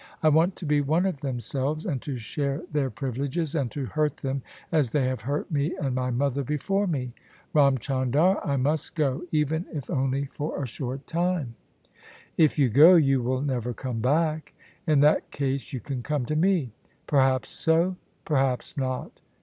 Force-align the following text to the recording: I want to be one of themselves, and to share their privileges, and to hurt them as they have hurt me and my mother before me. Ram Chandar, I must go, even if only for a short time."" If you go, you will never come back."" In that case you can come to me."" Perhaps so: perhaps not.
I 0.23 0.29
want 0.29 0.55
to 0.55 0.65
be 0.65 0.81
one 0.81 1.05
of 1.05 1.21
themselves, 1.21 1.85
and 1.85 2.01
to 2.01 2.17
share 2.17 2.63
their 2.71 2.89
privileges, 2.89 3.53
and 3.53 3.69
to 3.69 3.85
hurt 3.85 4.17
them 4.17 4.41
as 4.71 4.89
they 4.89 5.03
have 5.05 5.21
hurt 5.21 5.51
me 5.51 5.75
and 5.79 5.93
my 5.93 6.09
mother 6.09 6.43
before 6.43 6.87
me. 6.87 7.13
Ram 7.53 7.77
Chandar, 7.77 8.43
I 8.43 8.55
must 8.57 8.95
go, 8.95 9.21
even 9.31 9.67
if 9.71 9.91
only 9.91 10.25
for 10.25 10.63
a 10.63 10.65
short 10.65 11.05
time."" 11.05 11.53
If 12.35 12.57
you 12.57 12.67
go, 12.69 12.95
you 12.95 13.21
will 13.21 13.41
never 13.43 13.75
come 13.75 13.99
back."" 13.99 14.55
In 14.87 15.01
that 15.01 15.29
case 15.29 15.71
you 15.71 15.79
can 15.79 16.01
come 16.01 16.25
to 16.25 16.35
me."" 16.35 16.71
Perhaps 17.05 17.51
so: 17.51 17.95
perhaps 18.25 18.75
not. 18.75 19.21